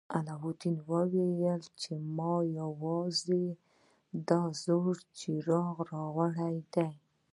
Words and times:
علاوالدین 0.17 0.77
وویل 0.91 1.63
چې 1.81 1.91
ما 2.17 2.35
یوازې 2.59 3.43
دا 4.27 4.41
زوړ 4.63 4.95
څراغ 5.17 5.75
راوړی 5.91 6.57
دی. 6.73 6.91